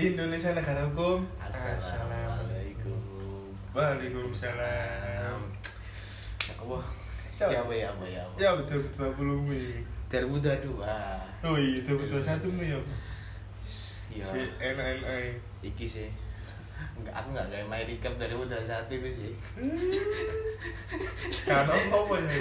[0.00, 1.28] Indonesia negara hukum.
[1.36, 2.96] Assalamualaikum.
[3.76, 5.44] Waalaikumsalam.
[6.64, 6.88] Wah,
[7.36, 8.36] ya apa ya apa ya apa.
[8.40, 9.84] Ya betul betul belum ini.
[10.08, 10.80] 2022.
[11.44, 12.80] Oh iya betul satu mu ya.
[14.08, 14.24] Iya.
[14.24, 15.36] Si enak-enak.
[15.68, 16.08] Iki sih.
[16.96, 19.32] Enggak, aku enggak kayak my recap 2021 itu sih.
[21.44, 22.32] Karena apa ya?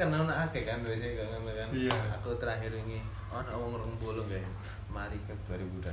[0.00, 1.68] Karena ono akeh kan biasanya ngono kan.
[1.76, 1.92] Iya.
[2.16, 4.48] Aku terakhir ini ono wong 20 kayak
[4.90, 5.88] my recap 2021.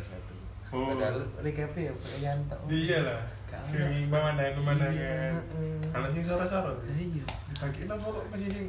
[0.68, 0.92] Oh.
[0.92, 2.60] Padahal recapnya ya pengen tok.
[2.68, 3.22] Iya lah.
[3.48, 3.72] Gak ono.
[3.72, 4.94] Kering pemandangan pemandangan.
[4.94, 5.88] Iya.
[5.88, 6.74] Kalau sing soro-soro.
[6.84, 7.24] Iya.
[7.24, 8.68] Dibagi apa kok masih sing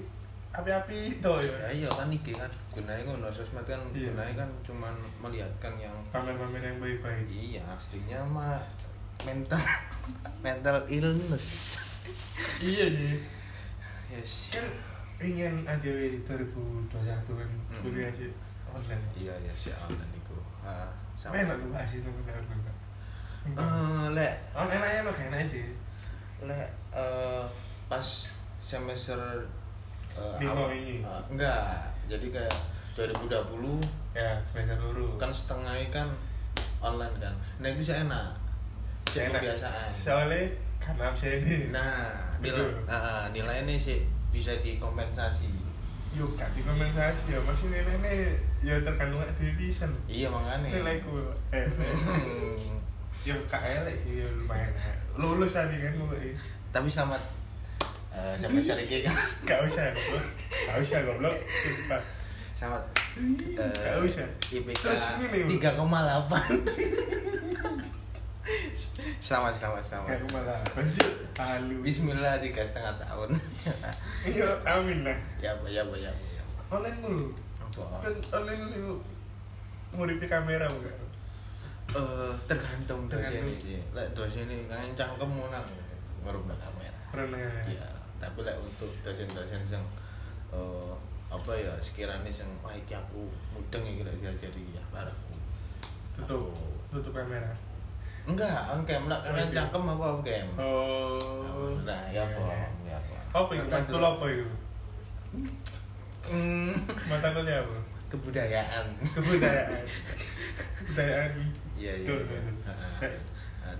[0.48, 1.54] api-api itu ya.
[1.58, 4.10] Ya iya kan iki kan gunanya ngono sosmed kan Iya.
[4.10, 7.26] gunanya kan cuman melihatkan yang Pamer-pamer yang baik-baik.
[7.28, 8.62] iya aslinya mah
[9.26, 9.58] mental
[10.46, 11.78] mental illness.
[12.62, 13.18] Iya sih.
[14.08, 14.54] Yes.
[14.54, 14.66] Kan
[15.18, 17.82] ingin aja 2021 kan Hmm.
[17.82, 18.30] kuliah sih
[18.70, 19.02] online.
[19.18, 20.14] Iya ya si online
[21.18, 21.56] bener.
[23.48, 25.64] Eh, lek Oh enaknya lo enak sih.
[26.40, 27.42] lek eh,
[27.88, 28.06] pas
[28.60, 29.18] semester
[30.38, 31.00] Lima awal- ini.
[31.00, 31.78] eh, enggak.
[32.06, 32.54] Jadi kayak
[32.94, 33.78] 2020
[34.12, 35.14] Ya semester dulu.
[35.16, 36.08] kan setengahnya kan
[36.78, 37.34] online kan.
[37.58, 38.30] Nah itu bisa enak.
[39.04, 39.40] Bisa enak.
[39.40, 39.88] kebiasaan.
[39.90, 40.42] Soalnya
[40.78, 41.70] karena absen ini.
[41.70, 42.70] Nah, nilai, Betul.
[42.86, 45.50] ah, nilainya sih bisa dikompensasi.
[46.16, 48.32] Yuk gak dikompensasi ya masih nilainya
[48.64, 49.92] ya terkandung division.
[50.08, 50.68] Iya makanya.
[50.80, 52.80] Nilaiku eh Hmm.
[53.26, 54.72] ya kak elek sih ya lumayan.
[55.18, 56.32] Lulus tadi kan gue.
[56.72, 57.22] Tapi selamat
[58.14, 59.14] eh, sampai ini kan.
[59.44, 59.92] Gak usah.
[60.48, 61.36] Gak usah goblok.
[61.44, 62.00] Sumpah.
[62.56, 62.82] Selamat
[63.58, 64.26] eh, Gak usah.
[64.48, 65.76] IPK Terus ini, 3,8.
[69.28, 70.08] selamat selamat selamat.
[70.08, 71.76] Kayak malah lanjut halu.
[71.84, 73.36] Bismillah tiga setengah tahun.
[74.32, 75.18] Iya, amin lah.
[75.36, 76.26] ya apa ya apa ya apa.
[76.32, 76.42] ya.
[76.72, 77.28] Online dulu.
[77.60, 78.08] Apa?
[78.08, 78.96] Kan online dulu.
[79.92, 80.96] Nguripi kamera bukan?
[81.92, 83.80] Eh, tergantung dosen ini sih.
[83.92, 85.64] Lek dosen ini kan cangkemmu nang
[86.24, 86.96] ngerubah kamera.
[87.12, 87.36] Karena
[87.68, 87.84] Iya,
[88.16, 89.84] tapi lek untuk dosen-dosen yang
[90.56, 90.92] eh,
[91.28, 95.12] apa ya sekiranya yang wah iki aku mudeng iki lek diajari ya parah.
[96.16, 96.48] tutup
[96.88, 97.67] tutup kamera.
[98.28, 99.48] Enggak, on cam Oh, iya.
[99.48, 100.46] cangkem apa off cam.
[100.60, 101.72] Oh.
[101.88, 102.40] Nah, ya apa?
[102.84, 103.16] Ya apa?
[103.32, 103.66] Apa itu?
[103.72, 104.46] Matkul apa itu?
[106.28, 106.72] Hmm,
[107.08, 107.76] Mata kuliah apa?
[108.08, 108.86] kebudayaan.
[109.16, 109.84] Kebudayaan.
[110.80, 111.30] Kebudayaan.
[111.76, 112.08] Iya, iya.
[112.08, 112.40] Iya.
[112.68, 113.12] Heeh.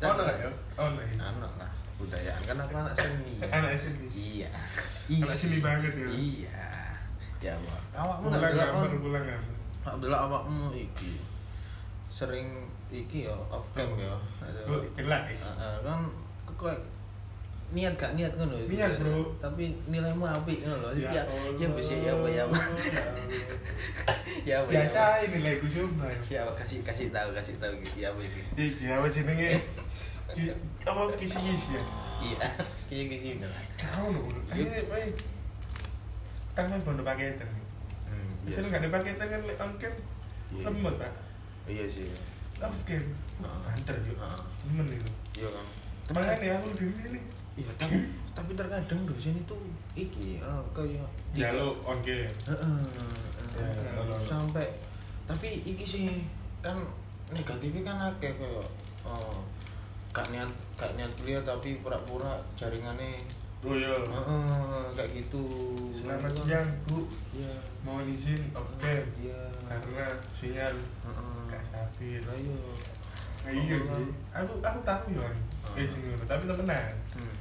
[0.00, 0.48] Nah, ya?
[0.76, 1.16] Oh, enggak ya?
[1.16, 3.32] Anak lah, budayaan kan aku anak seni.
[3.40, 4.06] Anak seni.
[4.12, 4.48] Iya.
[5.08, 6.08] Anak seni banget ya.
[6.08, 6.64] Iya.
[7.38, 7.80] Ya, Pak.
[7.96, 9.54] Awakmu Pulang nggak gambar, pulang gambar.
[9.84, 11.12] Alhamdulillah awakmu iki
[12.12, 14.16] sering iki ya off cam ya.
[14.40, 14.78] Aduh.
[14.78, 15.38] Oh, jelas.
[15.84, 16.00] Kan
[16.56, 16.74] kok
[17.68, 18.80] niat gak niat ngono itu.
[18.80, 19.28] Niat, Bro.
[19.44, 21.04] Tapi nilaimu apik ngono lho.
[21.12, 21.20] Ya
[21.60, 22.56] ya bisa ya apa ya apa.
[24.48, 24.88] Ya apa ya.
[24.88, 25.24] Biasa apa.
[25.28, 26.08] ini lagi cuma.
[26.32, 28.40] Ya apa kasih kasih tahu kasih tahu gitu ya apa iki.
[28.56, 29.50] Iki apa jenenge?
[30.84, 31.82] Apa kisi-kisi ya?
[32.20, 32.36] Iya,
[32.84, 33.64] kayak gitu lah.
[33.80, 34.28] Kau lho.
[34.52, 35.16] Ini baik.
[36.52, 37.48] Tangan bondo paketan.
[38.04, 39.92] Hmm, Biasanya nggak ada paketan kan lek on cam
[40.48, 40.64] Iya.
[40.68, 41.12] lemot pak.
[41.64, 42.04] Iya sih.
[42.58, 42.72] Cam.
[42.90, 43.58] Heeh.
[43.64, 44.26] Banter juga.
[44.26, 44.42] Heeh.
[44.62, 45.10] Temen itu.
[45.38, 45.66] Iya kan.
[46.08, 47.24] Makanya aku lebih milih.
[47.58, 47.96] Iya, tapi
[48.32, 49.56] tapi terkadang dosen itu
[49.94, 51.98] iki eh, kayak Ya lo on.
[52.02, 52.26] Heeh,
[53.58, 53.66] Ya,
[54.22, 54.66] sampai
[55.26, 56.06] tapi iki sih
[56.62, 56.78] kan
[57.28, 58.66] negatifnya kan akeh kayak
[59.02, 59.42] oh,
[60.14, 60.46] gak niat
[60.78, 63.10] gak niat kuliah tapi pura-pura jaringannya
[63.58, 63.90] Oh iya.
[63.90, 65.42] heeh, kayak gitu
[65.90, 67.02] Selamat siang bu.
[67.34, 67.50] iya
[67.82, 69.02] Mohon izin off cam.
[69.18, 72.20] iya Karena sinyal heeh gak stabil.
[72.20, 72.58] Lah iya
[73.38, 74.06] Nah, iya sih.
[74.30, 75.24] Aku aku tahu ya.
[75.24, 75.32] Ah.
[75.74, 76.92] Eh sing ngono, tapi temenan.
[77.14, 77.32] hmm.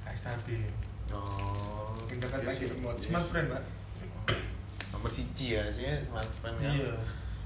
[0.00, 0.62] Gak stabil.
[1.08, 2.76] oh Internet iya lagi sih.
[2.76, 3.30] Iya Smart sih.
[3.30, 3.62] friend, Pak.
[4.88, 6.90] nomor siji ya sih smartphone kan Iya.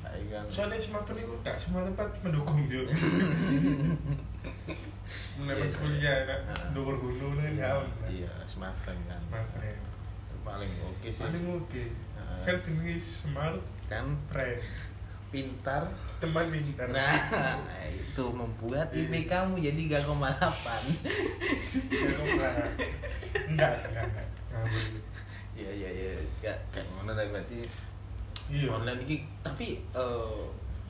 [0.03, 2.81] Kayak kan Soalnya smartphone itu gak semua tempat mendukung dia.
[5.33, 5.79] Mulai Iya, pas iya.
[5.79, 6.69] kuliah kan, Ah.
[6.73, 7.71] dhuwur gunung kan iya,
[8.09, 9.81] iya smartphone kan Smart friend.
[10.43, 11.85] paling oke sih Paling oke.
[12.15, 12.35] Ah.
[12.41, 14.59] Kan jenis smart kan friend.
[15.33, 15.83] Pintar
[16.21, 16.87] Teman pintar.
[16.87, 17.11] nah
[17.89, 20.07] itu membuat IP kamu jadi 3,8
[21.91, 22.55] Ya, kok enggak.
[23.49, 24.07] Enggak, enggak,
[25.53, 27.65] iya iya iya gak kayak mana lah berarti
[28.47, 28.69] Iya.
[28.71, 30.43] online ini tapi eh,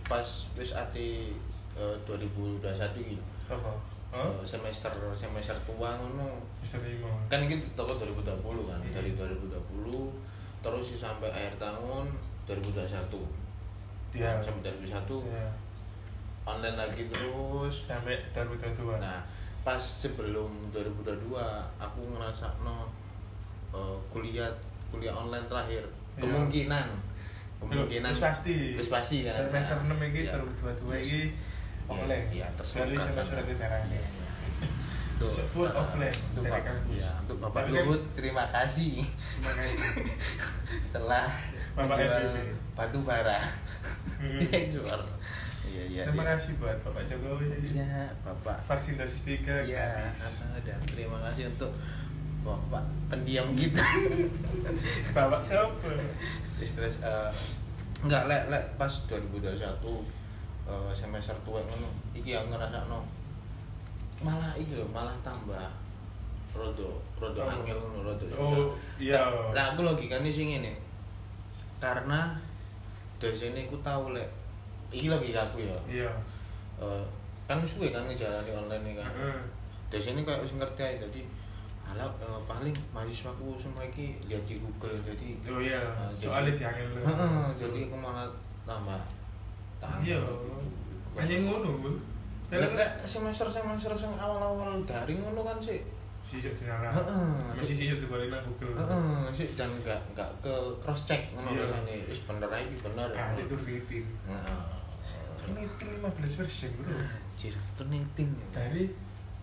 [0.02, 1.30] pas wis ati
[1.72, 2.58] eh, 2021
[2.98, 3.70] gitu Apa?
[4.10, 4.42] Oh?
[4.42, 7.08] semester semester tua ngono Bisa lima.
[7.26, 8.20] kan ini toko 2020
[8.66, 8.92] kan Hmm.
[8.92, 9.88] dari 2020
[10.60, 12.06] terus sampai akhir tahun
[12.44, 13.08] 2021
[14.12, 14.36] Iya.
[14.38, 15.48] sampai 2021 Iya.
[16.44, 18.98] online lagi terus Sampai 2022.
[18.98, 19.24] nah
[19.62, 21.38] pas sebelum 2022
[21.78, 22.90] aku ngerasa no
[23.70, 24.50] eh, kuliah
[24.88, 25.80] kuliah online terakhir
[26.12, 26.20] Iya.
[26.20, 26.86] kemungkinan
[27.58, 28.56] kemungkinan Wis pasti.
[28.74, 30.32] wis pasti kan Semester Nah, 6 iki iya.
[30.32, 31.04] terus dua-dua Yes.
[31.04, 32.26] iki Iya, offline.
[32.52, 34.02] tersurat Dari semester iya.
[35.22, 36.98] Untuk, Full uh, offline dari kampus.
[36.98, 39.06] iya, untuk Bapak kan- Luhut terima kasih
[39.38, 39.86] Makanya
[40.84, 41.24] setelah
[41.72, 42.36] Bapak NBP.
[42.74, 43.38] batu bara
[44.22, 44.38] Hmm.
[44.38, 45.00] dia jual
[45.66, 46.30] iya iya terima iya.
[46.32, 47.48] kasih buat Bapak Jokowi.
[47.64, 50.46] Iya, Bapak Vaksin dosis 3 Iya, gratis.
[50.62, 51.72] dan terima kasih untuk
[52.42, 53.82] Bapak pendiam kita.
[55.16, 55.90] Bapak siapa?
[56.58, 57.30] Stres eh,
[58.00, 59.72] enggak lek lek pas 2021 eh,
[60.92, 63.02] semester tua ngono iki yang ngrasakno
[64.20, 65.66] malah iki lho malah tambah
[66.52, 67.48] rodo rodo Oh.
[67.48, 68.24] angel ngono rodo.
[68.36, 69.18] Oh, iya.
[69.18, 70.78] Lah- lah aku logikane sing ngene
[71.78, 72.38] karena
[73.22, 74.26] dosen iku tahu lek
[74.90, 76.10] iki logika aku ya Iya.
[76.82, 77.04] Eh,
[77.46, 79.38] kan suwe kan ngejalani online ini kan Heeh.
[79.86, 81.22] dosen ini kayak wis ngerti aja jadi
[81.86, 86.50] alah eh, paling mahasiswaku semua iki lihat di Google jadi Oh iya, eh, soalnya
[86.90, 87.00] lu.
[87.06, 88.26] Heeh, jadi aku malah
[88.66, 88.98] tambah
[89.78, 90.18] tangan Iya.
[91.12, 91.70] Hanya ngono,
[93.04, 95.80] semester semester sing awal-awal daring ngono kan sih
[96.22, 96.88] Sisik jenara.
[96.88, 97.28] Heeh.
[97.52, 98.72] Masih sisik digoreng nang Google.
[98.74, 101.66] Heeh, sih dan enggak enggak ke cross check ngono Iya.
[101.66, 104.06] biasanya wis bener aja iki bener Kali itu rating.
[104.24, 104.60] Heeh.
[105.36, 106.88] Ternyata 15 persen bro.
[106.88, 108.46] Anjir, ternitin ya.
[108.54, 108.84] Dari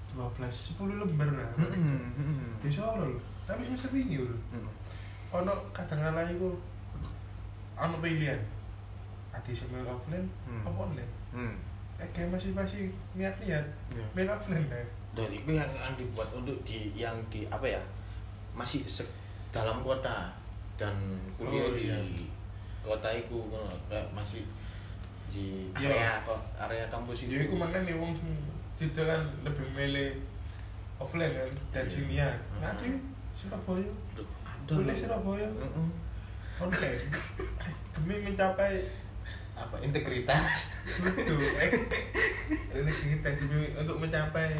[0.10, 1.52] 12, 10 lembar lah.
[1.56, 2.66] Heeh, heeh.
[2.66, 3.22] Ya soalnya loh.
[3.44, 4.40] Tapi semester ini loh.
[4.50, 4.72] Heeh.
[5.32, 6.58] Ono kadang kala iku
[7.76, 8.40] ono pilihan.
[9.30, 10.66] Ada seminar offline, Hmm.
[10.66, 11.12] apa online?
[11.30, 11.54] Hmm.
[11.96, 13.62] Eh kayak masih masih niat-niat
[13.94, 14.04] Iya.
[14.12, 14.88] main offline kan.
[15.12, 17.82] Dan itu yang yang dibuat untuk di yang di apa ya
[18.54, 18.86] masih
[19.50, 20.30] dalam kota
[20.78, 20.94] dan
[21.36, 21.98] kuliah Oh, di iya.
[22.80, 23.38] kota itu
[23.90, 24.46] kayak masih
[25.28, 25.90] di Iya.
[25.90, 28.14] area kok area kampus itu Jadi aku mana nih wong
[28.80, 30.10] itu kan lebih milih
[30.98, 32.30] offline kan dan Iya.
[32.30, 32.60] Hmm.
[32.62, 32.88] Nanti
[33.36, 33.88] Surabaya,
[34.68, 34.96] boleh.
[34.96, 35.88] Surabaya Heeh.
[36.60, 37.02] online
[37.96, 38.84] demi mencapai
[39.56, 40.72] apa integritas
[42.72, 44.56] ini kita demi untuk mencapai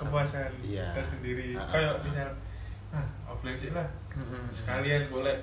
[0.00, 0.86] kepuasan Iya.
[0.92, 1.52] tersendiri.
[1.52, 2.00] Ah, ah, Kayak ah.
[2.00, 2.30] misal,
[2.90, 3.88] ah offline sih lah.
[4.10, 4.42] Heeh.
[4.50, 5.36] Sekalian boleh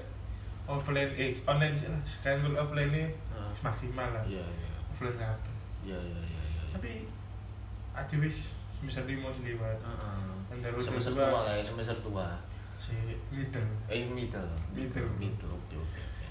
[0.65, 2.01] offline eh online sih lah.
[2.03, 3.47] Sekalian boleh offline ini Ah.
[3.63, 4.23] maksimal lah.
[4.23, 5.49] iya iya Offline apa?
[5.81, 6.63] iya iya iya iya.
[6.69, 7.05] Tapi
[7.93, 9.77] aktivis bisa lima lewat.
[9.77, 10.19] Heeh.
[10.47, 11.27] Yang dari semester dua.
[11.27, 12.27] tua lah ya semester tua
[12.77, 12.93] si
[13.33, 15.09] middle eh middle Middle.
[15.17, 16.25] middle oke oke oke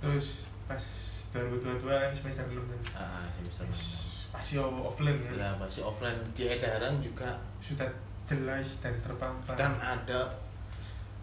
[0.00, 0.80] terus pas
[1.28, 3.84] 2022 kan semester 6 kan ah semester enam.
[4.30, 6.18] Pasti offline kan ya masih offline.
[6.32, 7.86] Di edaran juga sudah
[8.24, 10.20] jelas dan terpampang kan ada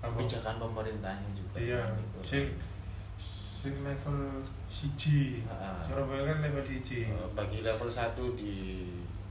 [0.03, 0.11] Apa?
[0.11, 1.55] kebijakan pemerintahnya juga.
[1.55, 1.81] Iya.
[1.87, 2.19] Kan, gitu.
[2.21, 2.45] sing
[3.17, 5.41] sing level siji.
[5.47, 5.79] Ah.
[5.81, 7.07] Surabaya kan level siji.
[7.09, 8.55] Eh, bagi level 1 di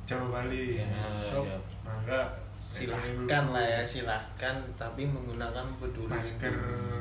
[0.09, 0.81] Jawa Bali.
[0.81, 1.59] Ya, sok ya.
[1.85, 2.23] mangga
[2.59, 4.57] silahkan lah ya silahkan.
[4.75, 6.55] Tapi menggunakan peduli masker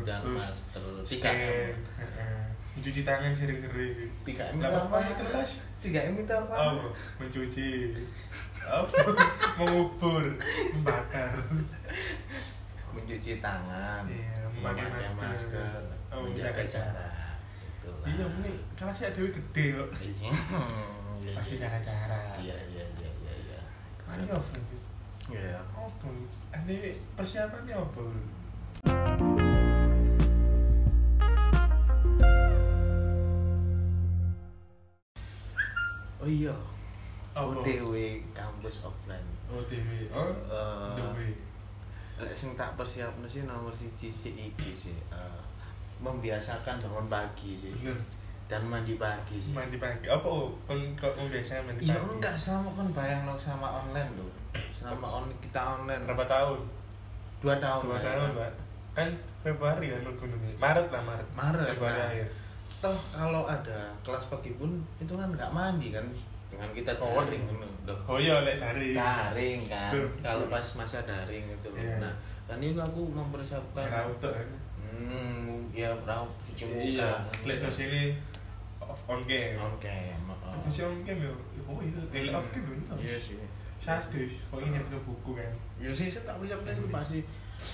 [0.05, 0.83] dan terus masker.
[1.01, 1.35] 3 scan.
[2.03, 2.44] M.
[2.75, 4.11] mencuci tangan sering-sering.
[4.27, 4.97] 3 M itu apa?
[4.99, 5.15] ya,
[5.79, 6.53] 3 M itu apa?
[6.53, 7.69] Oh, mencuci.
[8.59, 8.97] Apa?
[9.63, 10.25] Mengubur
[10.75, 11.31] membakar.
[12.91, 15.83] Mencuci tangan Iya, memakai masker.
[16.11, 17.11] Oh, menjaga jarak.
[18.05, 19.89] iya ini kelasnya dewi gede kok.
[20.01, 20.31] Iya.
[21.37, 22.37] Pasti jaga jarak.
[22.41, 23.59] Iya iya iya iya iya.
[24.05, 24.81] Offline tuh.
[25.31, 25.57] iya.
[25.73, 26.07] Apa?
[26.65, 29.34] Ini persiapannya apa
[36.25, 36.55] oh iya.
[37.35, 37.51] Apa?
[37.61, 37.93] OTW
[38.33, 39.29] kampus offline.
[39.45, 41.29] Oh TV oh Eh, Dewi
[42.15, 44.97] Lek sing tak persiapno sih nomor siji sih iki sih.
[45.13, 45.41] Eh,
[46.01, 47.69] membiasakan bangun pagi sih.
[47.77, 47.99] Bener
[48.45, 49.51] dan mandi pagi sih.
[49.53, 50.05] mandi pagi.
[50.05, 52.13] Apa oh kan kok biasanya mandi Iya pagi?
[52.17, 54.31] enggak selama kan bayang sama online loh.
[54.73, 56.05] Selama on kita online.
[56.05, 56.59] Berapa tahun?
[57.41, 57.81] Dua tahun.
[57.89, 58.05] dua ya.
[58.05, 58.51] tahun pak.
[58.95, 59.09] Kan
[59.41, 60.55] Februari kan gunungnya.
[60.61, 61.27] Maret lah Maret.
[61.33, 62.09] Maret, Februari nah.
[62.13, 62.44] akhir
[62.77, 66.05] Toh kalau ada kelas pagi pun itu kan nggak mandi kan
[66.45, 67.43] dengan kita daring.
[67.49, 67.67] Loh.
[68.05, 69.91] oh iya lek dari Daring kan.
[70.19, 71.77] Kalau pas masa daring itu loh.
[71.77, 71.97] Iya.
[71.99, 72.13] Nah,
[72.45, 74.49] kan itu aku mempersiapkan Rauto kan
[74.95, 76.79] Hmm, ya raup cuci muka.
[76.79, 77.11] iya
[77.43, 78.15] lek terus ini
[78.79, 79.91] off on game Oke,
[80.23, 80.55] maaf.
[80.55, 83.35] itu sih on game ya oh iya off game ya Iya sih.
[83.75, 87.19] sadis kok ini punya buku kan Ya sih saya tak persiapkan itu pasti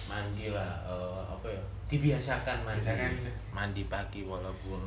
[0.06, 3.12] mandi lah eh, apa ya dibiasakan mandi Biasakan.
[3.52, 4.82] mandi pagi walaupun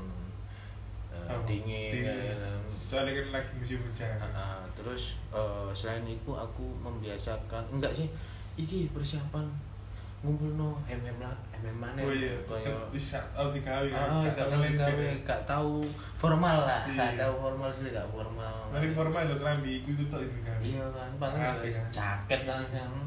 [1.14, 1.46] Apa?
[1.46, 2.26] dingin, Dingin.
[2.26, 2.58] ya kan.
[2.68, 4.60] soalnya kan lagi musim hujan Ah, ah.
[4.74, 8.10] terus eh, selain itu aku membiasakan enggak sih
[8.54, 9.46] iki persiapan
[10.20, 12.32] ngumpul no mm lah mm mana oh iya
[12.88, 14.50] bisa oh tiga kali ah Gak tahu
[15.44, 16.96] tahu gak formal lah Iya.
[16.96, 20.58] gak tahu formal sih gak formal Paling formal lo kelambi, gue tuh itu kan.
[20.58, 21.82] iya kan paling ya iya.
[21.92, 23.04] jaket langsung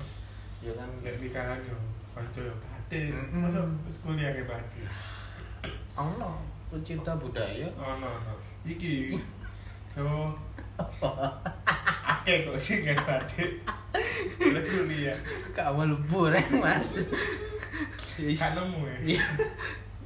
[0.59, 1.77] ya kan Kayak nikahan yo,
[2.11, 3.13] kanca yo batin.
[3.13, 3.41] Mm-mm.
[3.45, 4.85] Masa terus kuliah kayak batin.
[5.93, 6.35] Allah
[6.67, 8.33] pecinta budaya Oh no no.
[8.63, 9.15] Iki.
[9.93, 10.03] So
[12.07, 13.51] Akeh kok sing nggak batik.
[14.37, 15.17] Boleh kuliah.
[15.51, 17.01] kamu lebur ya mas
[18.17, 18.97] ya Gak nemu ya.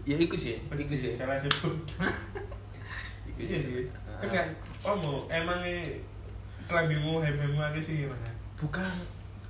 [0.03, 1.75] ya iku sih iku sih Salah sebut.
[3.27, 3.87] iku Iya sih.
[4.07, 4.19] Ah.
[4.21, 4.47] Kan nggak.
[4.81, 5.91] Omo, emangnya
[6.65, 8.29] kelambimu hememu aja sih gimana?
[8.57, 8.85] bukan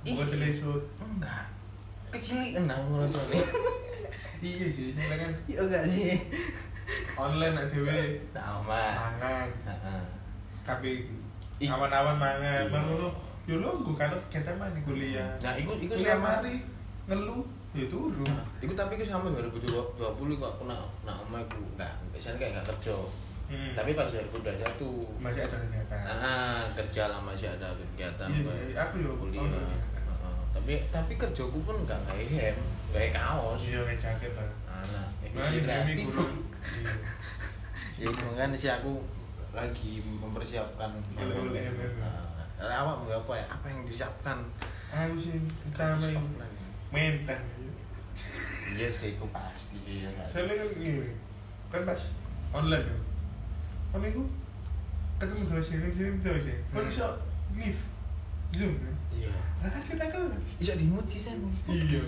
[0.02, 0.34] Bukan Iki.
[0.34, 0.82] telesut.
[0.98, 1.44] enggak
[2.10, 3.38] kecil enam ngerasanya
[4.42, 6.18] Iya sih, soalnya kan iya enggak sih
[7.14, 8.00] online aja dewe
[8.34, 9.48] nama mangan.
[9.64, 10.02] Heeh.
[10.62, 10.90] Tapi
[11.62, 12.66] awan-awan mangan.
[12.66, 12.72] Iya.
[12.72, 13.08] Mangono
[13.42, 15.30] yo longgo kan kegiatan mana kuliah.
[15.38, 16.62] nah iku iku kuliah mari
[17.06, 17.42] ngeluh
[17.72, 18.22] ya turu.
[18.22, 19.98] Nah, Iku tapi iku sama 2020
[20.36, 22.96] kok aku nak nak omah iku enggak biasanya kayak enggak kerja.
[23.46, 23.72] Hmm.
[23.74, 26.00] Tapi pas 2021 masih ada kegiatan.
[26.08, 29.70] ah, kerja lah masih ada kegiatan Iya, kayak iya, aku yo kuliah.
[30.52, 32.56] Tapi tapi kerjaku pun enggak kayak hem,
[32.92, 33.62] kayak kaos.
[33.64, 34.50] Iya, kayak jaket lah.
[34.68, 36.06] Anak, kami kreatif.
[36.12, 36.94] Iya.
[37.98, 38.92] Ya itu kan sih aku
[39.52, 41.92] lagi mempersiapkan Oleh-oleh, MM.
[42.62, 43.44] Nah, awak mau apa ya?
[43.46, 44.38] Apa yang disiapkan?
[44.88, 46.24] Aku sih utama yang
[46.92, 47.40] mental.
[48.72, 50.10] Iya sih, aku pasti sih ya.
[50.24, 51.12] Soalnya kan gini,
[51.68, 52.00] kan pas
[52.52, 53.00] online tuh.
[53.92, 54.22] Kan aku
[55.20, 56.56] ketemu dosen, kan kirim dosen.
[56.72, 56.88] Kan Hmm.
[56.88, 57.06] bisa
[57.52, 57.82] live,
[58.50, 58.91] zoom kan.
[59.12, 59.32] Iya.
[59.62, 60.48] Lah kan kita kelas.
[60.58, 61.38] Bisa dimut sih sen.
[61.68, 62.00] Iya.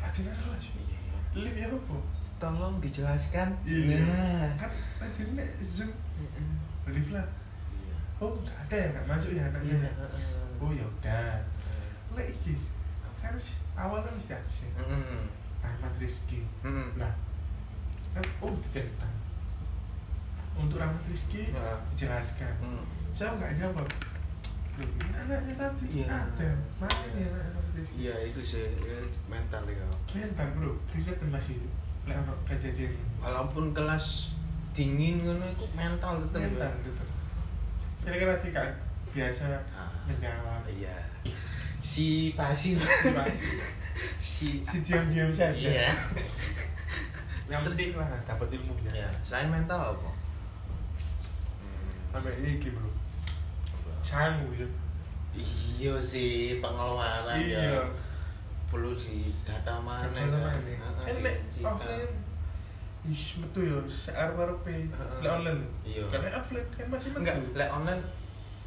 [0.00, 0.16] Kelas.
[0.16, 0.32] Iya,
[0.76, 1.18] iya.
[1.36, 1.96] Live ya apa?
[2.40, 3.48] Tolong dijelaskan.
[3.64, 4.00] Iya.
[4.04, 4.48] Nah.
[4.56, 5.90] Kan latihan zoom,
[6.88, 7.26] live lah.
[7.74, 7.96] Iya.
[8.20, 9.76] Oh, nggak ada ya, nggak masuk ya anaknya.
[9.76, 9.90] Iya.
[9.90, 10.06] ya?
[10.60, 11.40] Oh ya udah.
[12.16, 12.54] Lah iki
[13.20, 13.36] kan
[13.76, 14.72] awal kan mesti absen.
[14.76, 15.28] Mm-mm.
[15.60, 16.40] Rahmat Rizky.
[16.64, 16.96] Mm-mm.
[16.96, 17.12] Nah,
[18.16, 19.12] kan oh diceritakan.
[20.56, 21.76] Untuk Rahmat Rizky Ya.
[21.92, 22.52] dijelaskan.
[22.60, 22.84] Mm.
[23.12, 23.88] Saya nggak jawab.
[24.80, 26.06] Ini anaknya tadi Iya.
[26.08, 26.48] ada.
[26.80, 27.96] Ini anak Rahmat Rizky?
[28.00, 29.84] Iya, itu sih ya, mental ya.
[30.10, 31.56] Mental bro, keringat masih.
[32.08, 33.04] Lek ono kejadian ini.
[33.20, 34.32] Walaupun kelas
[34.72, 37.02] dingin ngono itu mental tetap Mental gitu.
[38.00, 38.70] Saya kira kan
[39.10, 39.44] biasa
[39.76, 39.92] Ah.
[40.08, 40.64] menjawab.
[40.66, 40.96] Iya.
[41.84, 42.80] Si pasif.
[43.12, 43.60] Masih.
[44.20, 45.52] si Si diam-diam saja.
[45.68, 45.92] Iya.
[47.50, 48.92] Yang penting lah dapat ilmunya.
[48.94, 50.10] Ya, selain mental apa?
[52.10, 52.88] Sampai iki bro.
[54.10, 54.66] Sangu ya.
[55.78, 57.78] Iya sih pengeluaran Iya.
[57.78, 57.82] ya
[58.66, 60.50] perlu di data mana Mana mana?
[60.50, 62.12] Heeh, Kan di- lek di- offline
[63.00, 65.18] Ish, betul ya, searep-arepe Heeh.
[65.22, 66.02] Lek online Iya.
[66.06, 68.02] Kan lek offline kan masih enggak lek online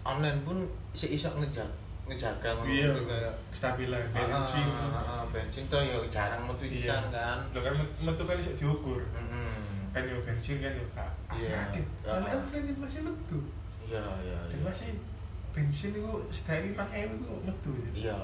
[0.04, 0.58] online pun
[0.92, 1.68] si iso ngejak
[2.04, 7.00] ngejaga ngono Iya, gitu kayak kestabilan, Ah, bensin ah, bensin tuh ya jarang metu Iya.
[7.08, 7.72] kan Lo kan
[8.02, 9.52] metu kan bisa diukur Mm-mm.
[9.92, 11.48] Kan yo bensin kan yo kak Iya.
[11.54, 12.20] Yakin, Ah.
[12.20, 13.40] lek offline kan masih metu
[13.84, 14.92] iya iya Dan iya masih
[15.54, 16.02] bensin itu
[16.34, 17.34] setahun lima ewu itu?
[17.46, 17.90] Metu ya?
[17.94, 18.18] Iya.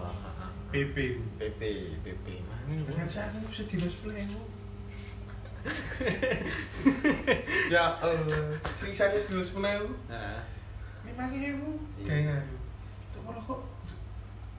[0.70, 0.98] PP
[1.38, 1.62] PP
[2.06, 2.26] PP
[2.86, 4.42] Dengan saya kan bisa sepuluh ewu
[7.74, 10.42] Ya Allah, sing saya sepuluh ewu nah
[11.06, 11.70] lima ewu
[12.02, 12.06] Iya.
[12.06, 12.42] Kayak
[13.14, 13.62] Tuh rokok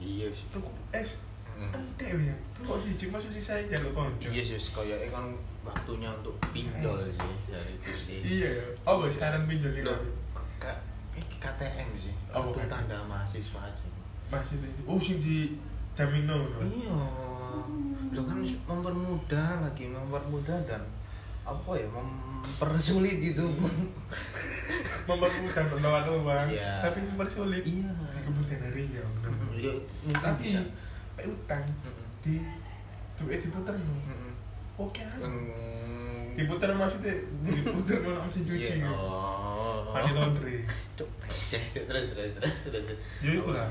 [0.01, 1.21] iya sih tuku es.
[1.61, 2.33] Entek ya.
[2.57, 4.33] Kok sih cuma susi saya jalur konco.
[4.33, 5.29] Iya sih kayaknya kan
[5.61, 8.49] waktunya untuk pinjol sih dari itu sih iya.
[8.49, 9.93] Ya oh sekarang pinjol ini
[11.41, 12.13] KTM sih.
[12.29, 12.69] Kartu KTM?
[12.69, 13.85] tanda mahasiswa aja.
[14.31, 15.57] itu oh sing di
[15.91, 17.01] jamino Iya.
[18.11, 20.83] Lo kan mempermudah lagi mempermudah dan
[21.43, 23.43] apa ya mempersulit gitu.
[25.03, 26.79] mempermudah menolak uang Iya.
[26.81, 27.91] tapi mempersulit Iya.
[27.91, 28.73] di kemudian bener.
[29.59, 30.63] Ya, mungkin tapi bisa.
[31.21, 31.65] utang
[32.21, 32.35] di
[33.15, 33.95] duit diputer no
[34.79, 36.33] oke aja Hmm.
[36.33, 37.13] diputer maksudnya
[37.45, 38.89] diputer mau mesin cuci Iya.
[38.89, 39.40] Oh.
[39.93, 40.57] Pakai laundry
[40.95, 41.85] Cuk, receh, cuk.
[41.85, 42.99] terus terus terus terus.
[43.21, 43.69] ya itu lah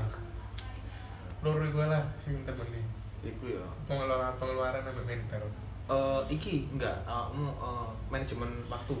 [1.40, 2.84] loro gue lah sing temenin
[3.20, 3.64] Iku ya.
[3.84, 5.44] pengelolaan pengeluaran sampai mental
[5.86, 8.94] Eh, iki enggak, kamu eh, manajemen waktu.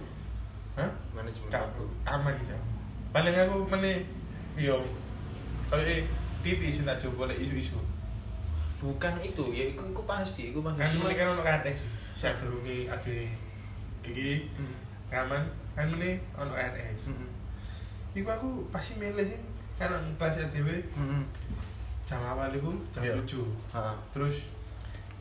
[0.74, 1.84] hah Manajemen Kak, waktu.
[2.04, 2.58] aman sih
[3.08, 4.02] paling aku meneh
[4.54, 4.74] yo
[5.66, 6.02] kalau eh
[6.40, 7.78] titi sih tak coba isu-isu
[8.76, 10.78] Bukan itu, ya iku iku pasti, iku pasti.
[10.78, 13.28] kan Cuma- kan ono KRS saya turungi ade
[14.02, 14.72] iki Hmm.
[15.10, 15.42] Raman
[15.74, 17.28] kan meneh ono Mm-mm.
[18.10, 19.40] Iku aku pasti milih sih
[19.76, 21.22] kan kelas ADW Mm-mm.
[22.04, 23.14] jam awal itu jam Iya.
[23.22, 24.46] 7 Ah, terus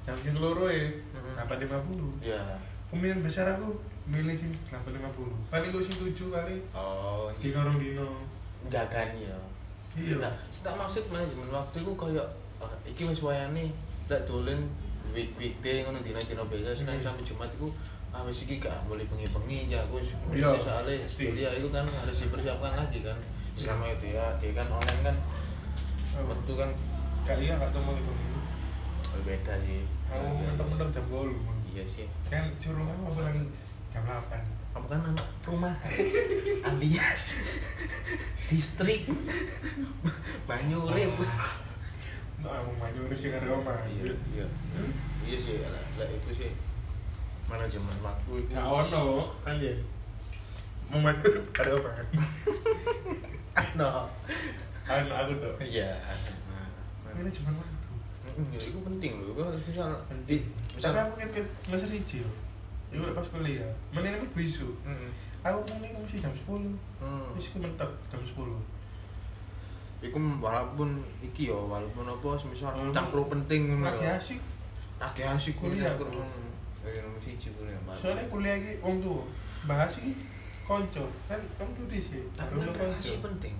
[0.01, 1.37] jam sing loro ya Mm-mm.
[1.37, 2.41] 8.50 ya.
[2.89, 3.69] kemungkinan besar aku
[4.05, 8.09] milih sih 8.50 paling gue sing 7 kali Oh, sing orang dino
[8.67, 9.37] jagani ya.
[9.93, 10.17] Iya.
[10.17, 12.21] Nah, tak maksud manajemen waktu iku koyo
[12.57, 13.69] eh, iki wis wayane
[14.05, 14.65] lek dolen
[15.11, 17.05] week weekday ngono dina-dina biasa Senin Hmm.
[17.05, 17.67] sampai Jumat iku
[18.09, 20.01] ah wis iki gak mulai bengi-bengi ya aku
[20.33, 23.17] Iya, soalnya kuliah itu kan harus dipersiapkan lagi kan.
[23.53, 25.15] Selama itu ya dia kan online kan
[26.25, 26.69] waktu kan.
[27.27, 28.13] Gak iya gak tau mau itu
[29.13, 29.85] berbeda sih.
[30.09, 32.05] Aku mentok-mentok jam 8 iya sih.
[32.25, 33.45] Kan suruh aku pulang
[33.93, 34.37] jam 8 apa
[34.69, 35.73] Kamu kan anak rumah.
[36.69, 37.33] Alias
[38.49, 39.05] distrik.
[40.49, 41.13] Banyurip.
[43.17, 43.79] Sih ada omah.
[43.89, 44.45] Iya, iya.
[45.25, 46.51] Iya sih, lah lah itu sih
[47.49, 48.51] manajemen waktu itu.
[48.53, 49.33] Gak ono.
[50.89, 51.95] Mau maju ada omah.
[53.75, 54.07] No.
[54.89, 55.53] Anu aku tuh.
[55.61, 55.93] Iya.
[57.13, 57.89] Cuma waktu.
[58.55, 59.35] Ya, itu penting loh.
[59.35, 61.89] Kau misal nanti misal Tapi aku kan semester
[62.23, 62.35] loh.
[62.89, 63.69] Iku udah pas kuliah.
[63.93, 64.73] Ini bisu.
[64.81, 65.11] Mm,
[65.45, 66.73] Aku mulai mesti jam 10.
[66.99, 67.27] mm.
[67.37, 68.78] Terus aku mentok jam 10.
[69.99, 74.39] Iku walaupun iki yo, walaupun apa semisal Walaupun cangkruk penting Lagi asik.
[74.99, 75.91] Lagi asik Kuliah.
[75.99, 76.47] Hmm.
[76.79, 77.75] Ya nomor siji kuliah.
[77.91, 79.27] Soalnya kuliah iki wong tuwa.
[79.67, 80.15] Bahas iki
[80.63, 81.05] konco.
[81.27, 82.23] Kan kamu tuh di sini.
[82.33, 82.55] tapi
[83.19, 83.53] penting.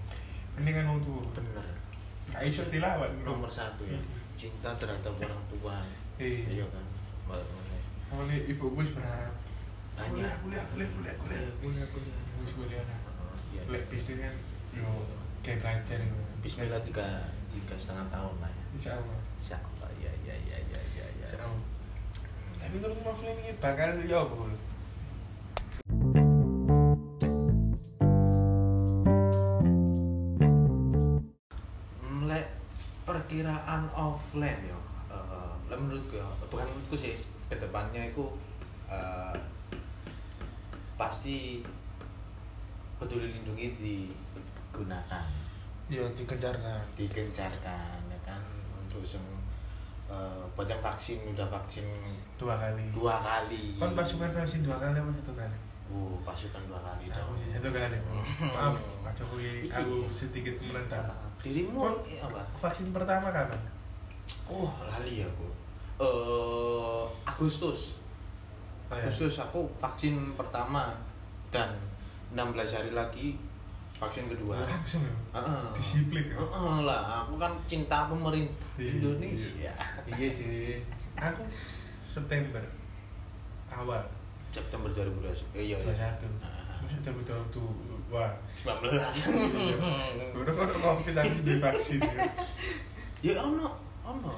[0.55, 1.23] Mendingan wong tuwa.
[1.35, 1.67] Bener.
[2.31, 3.11] Gak iso dilawan.
[3.27, 3.99] Nomor satu ya.
[3.99, 4.07] Hmm.
[4.39, 5.75] Cinta terhadap orang tua.
[6.15, 6.63] Iya.
[6.63, 6.85] Iya kan.
[8.09, 9.35] Awalnya ibu gue berharap
[9.93, 10.09] Banyak.
[10.15, 12.19] kuliah, kuliah, kuliah, kuliah, Iya, kuliah, kuliah.
[12.39, 12.99] Gue kuliah lah.
[13.53, 13.61] Iya.
[13.69, 14.35] Lek bisnis kan,
[14.73, 14.87] yo
[15.43, 16.23] kayak belajar gitu.
[16.39, 17.03] Bismillah tiga
[17.51, 18.63] tiga setengah tahun lah ya.
[18.71, 19.19] Insya Allah.
[19.35, 21.27] Insya Allah ya ya ya ya ya ya.
[21.27, 21.63] Insya Allah.
[22.55, 24.35] Tapi menurut Mas ini bakal ya apa?
[32.23, 32.47] Lek
[33.03, 34.79] perkiraan offline yo.
[35.11, 37.19] Eh, lek menurutku ya, bukan menurutku sih,
[37.51, 38.25] ke depannya itu
[38.87, 39.35] eh,
[40.95, 41.67] pasti
[42.99, 45.25] peduli lindungi digunakan,
[45.89, 46.81] Ya dikencarkan.
[46.93, 48.37] digencarkan ya kan
[48.77, 49.21] untuk sem
[50.05, 51.85] eh, buat yang vaksin udah vaksin
[52.37, 52.93] Dua kali.
[52.93, 53.73] dua kali.
[53.75, 55.57] Kan pasukan vaksin dua kali apa satu kali?
[55.89, 57.97] Uh, pasukan dua kali Aku sih satu kali.
[58.39, 59.73] Maaf, Pak Jokowi, Iki.
[59.73, 61.09] aku sedikit menentang.
[61.41, 62.45] Dirimu Kon- eh, apa?
[62.55, 63.57] Vaksin pertama kapan?
[64.45, 65.49] Oh, lali ya, Bu.
[65.97, 67.97] Eh, Agustus.
[68.85, 69.01] Oh, ya.
[69.03, 70.93] Agustus aku vaksin pertama
[71.49, 71.73] dan
[72.29, 73.33] 16 hari lagi
[73.99, 74.55] vaksin kedua.
[74.63, 75.15] Langsung ya.
[75.35, 75.63] Heeh.
[75.75, 76.37] Disiplin ya.
[76.39, 79.73] Heeh lah, aku kan cinta pemerintah Iya, Indonesia.
[80.07, 80.79] Iya sih.
[81.19, 81.43] Aku
[82.07, 82.63] September
[83.69, 84.01] awal
[84.49, 85.43] September 2021.
[85.53, 86.09] Eh, iya, iya.
[86.17, 86.25] 21.
[86.41, 87.69] Ah, Maksudnya betul tuh
[88.09, 88.31] wah.
[88.55, 88.95] 19.
[90.33, 92.23] Udah kok covid tapi di vaksin ya.
[93.21, 94.31] ya ono, ono.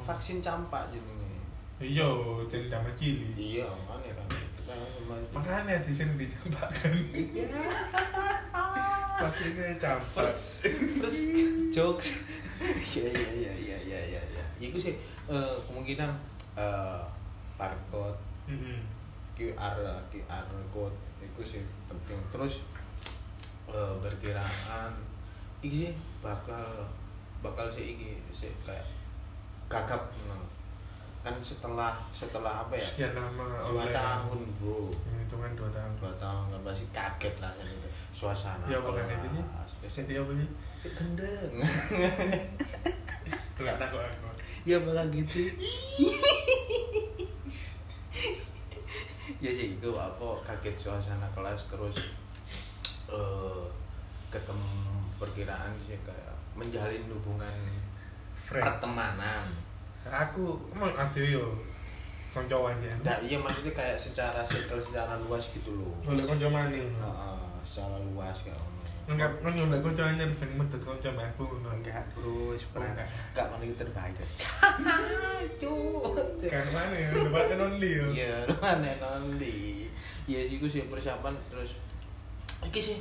[0.00, 1.44] Vaksin campak jenenge.
[1.78, 2.08] Iya,
[2.48, 3.30] jadi sama cili.
[3.36, 4.28] Iya, makanya kan.
[5.36, 6.92] Makanya di sini dicampakkan.
[7.12, 7.46] Iya.
[9.24, 10.28] Vaksinnya campak.
[10.28, 10.68] first
[11.00, 11.32] first.
[11.72, 12.08] Jokes.
[12.64, 14.44] Iya iya iya iya iya iya iya.
[14.62, 14.94] Itu sih
[15.28, 16.06] eh, kemungkinan
[16.56, 17.02] eh,
[17.58, 18.16] barcode
[18.48, 18.80] Mm-mm.
[19.36, 19.74] QR
[20.08, 22.16] QR code itu sih penting.
[22.32, 22.64] Terus
[23.68, 24.92] eh, perkiraan
[25.60, 26.88] iki sih bakal
[27.44, 28.86] bakal sih iki sih kayak
[29.68, 30.00] gagap
[31.24, 32.84] kan setelah setelah apa ya?
[32.84, 34.92] Sekian lama dua tahun bro.
[35.24, 35.92] Itu kan dua tahun.
[35.96, 37.66] dua tahun kan pasti kaget lah kan
[38.14, 39.42] suasana Ya, apa itu sih?
[39.42, 39.70] kelas.
[39.92, 40.48] Jadi apa sih?
[40.86, 41.52] gendeng
[43.54, 44.28] Enggak takut aku.
[44.64, 45.38] ya bakal gitu
[49.40, 51.96] ya sih itu apa kaget suasana kelas terus
[53.08, 53.64] eh
[54.28, 54.68] ketemu
[55.16, 57.54] perkiraan sih kayak menjalin hubungan
[58.38, 58.64] Friend.
[58.64, 59.44] pertemanan
[60.04, 61.56] Aku emang ada yo
[62.28, 62.92] koncoan ya.
[63.00, 66.88] nah iya maksudnya kayak secara circle secara luas gitu loh Boleh konco maning.
[66.92, 68.72] Heeh, secara luas kayak ngono.
[69.04, 71.68] Enggak, kan nyundek konco anyar ben medhot konco mbahku ngono.
[71.74, 73.04] enggak bro Enggak.
[73.32, 74.16] enggak mana kita terbaik
[75.60, 76.04] Cuk.
[76.44, 77.08] Kan mana ya,
[77.58, 78.06] only yo.
[78.08, 79.88] Iya, mana nanti.
[80.24, 81.76] Iya sih, gue sih persiapan terus.
[82.64, 82.96] Iki sih,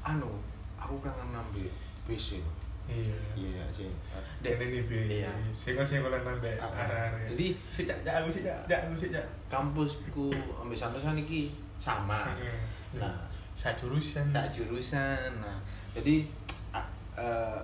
[0.00, 0.32] anu,
[0.74, 1.68] aku kangen ngambil
[2.04, 2.40] BC.
[2.84, 3.16] Iya.
[3.32, 3.88] Iya sih.
[4.40, 5.20] Dan ini bi.
[5.20, 5.32] Iya.
[5.52, 7.24] Sing kan sing kalau nambah Ah, arah-arah.
[7.26, 9.24] jadi- sik jak jak aku sik jak jak aku jak.
[9.48, 12.32] kampusku ambil sampesan iki sama.
[12.32, 12.56] Heeh.
[12.96, 14.26] Nah, Sa jurusan.
[14.28, 15.30] tak jurusan.
[15.38, 15.56] Nah,
[15.92, 16.26] jadi
[17.14, 17.58] eh,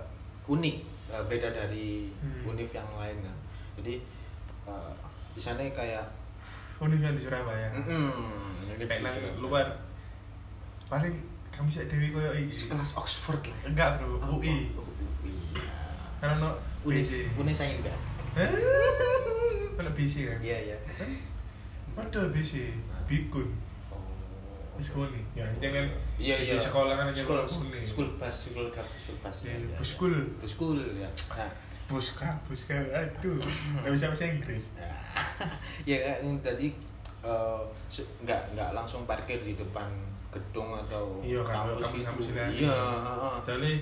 [0.45, 0.77] unik,
[1.07, 2.47] eh, beda dari Hmm.
[2.47, 3.19] univ yang lain.
[3.21, 3.37] Nah.
[3.75, 3.99] Jadi
[4.63, 4.91] eh,
[5.31, 6.03] di sana kayak
[6.77, 7.67] Universitas di Surabaya.
[7.71, 7.85] mm,
[8.67, 9.67] univ Kayak nang luar.
[10.87, 11.13] Paling
[11.49, 12.65] kamu sih dewi koyo iki.
[12.65, 13.59] sekelas Oxford lah.
[13.67, 14.17] Enggak, Bro.
[14.17, 14.33] Apa?
[14.33, 14.71] UI.
[14.73, 14.87] Oh,
[15.21, 15.35] UI.
[15.53, 15.67] ya.
[16.17, 16.49] Karena no
[16.81, 17.27] Unis.
[17.35, 17.99] Unis saya enggak.
[19.71, 20.39] Kalau BC kan?
[20.39, 20.77] Iya, iya.
[21.91, 22.73] Ada BC,
[23.05, 23.45] Bikun.
[24.81, 25.21] Wis kuni.
[25.37, 25.85] Ya, jangan
[26.17, 26.53] Iya, iya.
[26.53, 29.37] Di sekolah kan aja School, school bus, school school bus.
[29.45, 30.09] Iya, ya, ya, buskul.
[30.11, 30.25] ya.
[30.41, 31.09] Buskul, ya.
[31.31, 31.51] Nah,
[31.85, 33.35] Buska, buska, aduh,
[33.77, 34.63] nggak bisa bahasa Inggris.
[35.89, 36.71] ya kan tadi
[37.21, 37.61] eh,
[38.23, 39.91] nggak nggak langsung parkir di depan
[40.31, 42.63] gedung atau Iya, kampus kampus- gitu.
[42.63, 42.79] Iya.
[43.43, 43.75] Soalnya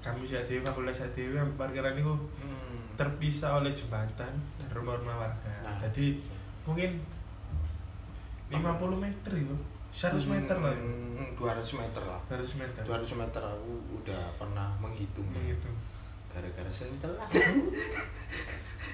[0.00, 2.08] kami ADW, fakultas ADW, parkiran itu
[2.40, 2.80] Hmm.
[2.96, 4.32] terpisah oleh jembatan
[4.72, 5.52] rumah-rumah warga.
[5.60, 5.76] Nah.
[5.76, 6.16] Jadi
[6.64, 7.04] mungkin
[8.48, 9.56] 50 meter itu
[9.96, 10.76] 100 meter lah.
[10.76, 12.20] Hmm, 200 meter lah.
[12.28, 12.80] 200 meter.
[12.84, 15.24] 200 meter aku udah pernah menghitung.
[15.32, 15.72] Begitu
[16.36, 17.24] gara-gara sering telat.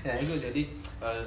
[0.02, 0.66] Ya itu jadi
[0.98, 1.24] eh,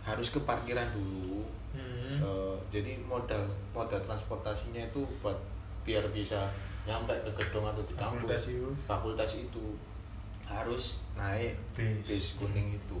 [0.00, 1.44] harus ke parkiran dulu.
[1.76, 2.16] Hmm.
[2.16, 3.44] Eh, jadi modal
[3.76, 5.36] modal transportasinya itu buat
[5.84, 6.48] biar bisa
[6.88, 8.24] nyampe ke gedung atau di kampus.
[8.24, 8.68] Fakultas itu.
[8.88, 9.66] fakultas itu.
[10.48, 12.08] Harus naik Bis.
[12.08, 12.96] bis kuning itu.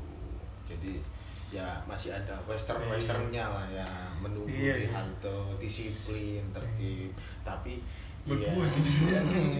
[0.68, 1.00] Jadi
[1.50, 2.90] ya masih ada western Iya.
[2.92, 3.86] westernnya lah ya
[4.18, 4.92] menunggu Iya, di iya.
[4.92, 7.10] halte disiplin tertib
[7.42, 7.78] tapi
[8.24, 9.18] iya iya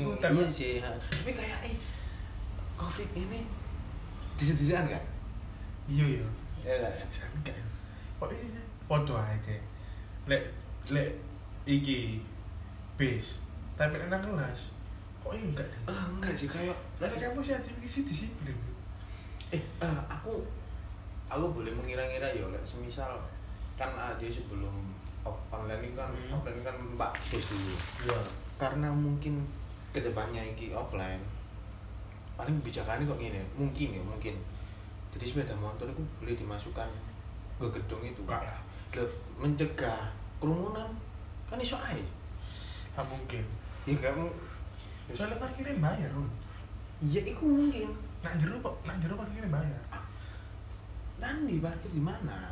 [0.51, 1.77] sih tapi kayak eh
[2.75, 3.45] covid ini
[4.35, 5.05] di situ-disitu kan
[5.87, 6.29] iya iya
[6.65, 6.95] ya nggak?
[7.37, 7.61] Enggak.
[8.17, 8.63] Kok iya?
[8.89, 9.53] Podo aja.
[10.25, 10.49] Lek
[10.89, 11.13] lek
[11.69, 12.25] iki
[12.97, 13.37] bis.
[13.77, 14.73] Tapi nang kelas
[15.21, 15.81] kok iya enggak deh.
[15.93, 16.73] Eh, enggak sih kayak
[17.05, 17.45] Lek kamu
[17.85, 18.57] sih disiplin.
[19.53, 20.41] eh eh, aku
[21.35, 23.19] aku boleh mengira-ngira ya lek semisal
[23.75, 24.71] kan ada sebelum
[25.21, 26.31] off- online ini kan Hmm.
[26.33, 28.19] offline kan mbak bos dulu Iya.
[28.57, 29.43] karena mungkin
[29.91, 31.19] ke depannya ini offline
[32.35, 34.35] paling kebijakannya kok gini mungkin ya mungkin
[35.11, 36.87] jadi sepeda motor itu boleh dimasukkan
[37.57, 38.59] ke gedung itu Enggak lah.
[38.93, 40.91] Loh, mencegah kerumunan
[41.45, 42.03] kan iso aja
[42.93, 43.43] Ah mungkin.
[43.85, 44.27] ya kamu
[45.07, 46.25] Soalnya parkirnya bayar, Rul.
[47.01, 49.81] iya itu mungkin Nak jero kok, nak jero parkirnya bayar.
[51.17, 52.51] Nanti parkir di mana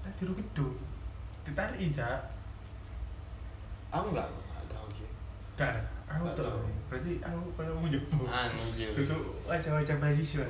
[0.00, 0.76] Nak jero gedung.
[1.42, 2.20] Ditarik ija.
[3.88, 4.28] aku nggak
[4.66, 5.08] tahu sih
[5.56, 5.82] Enggak ada.
[6.08, 6.60] Aku tahu.
[6.88, 8.24] Berarti aku kalau mau nyoba.
[8.28, 10.44] anjir Itu wajah-wajah mahasiswa.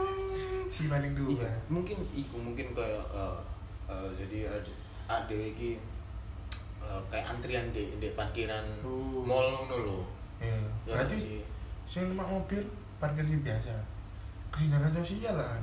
[0.74, 1.38] si paling dua.
[1.38, 3.36] iya mungkin iku mungkin kayak eh,
[3.86, 4.72] eh, jadi ada
[5.06, 5.78] ada iki
[6.80, 9.22] eh, kayak antrian di di parkiran Oh.
[9.22, 9.98] mall ngono lho
[10.42, 10.58] Iya.
[10.82, 11.46] Ya, Berarti
[11.84, 12.58] sing numpak mobil
[12.98, 13.70] parkir sih biasa
[14.50, 15.54] kesenjangan sosial lah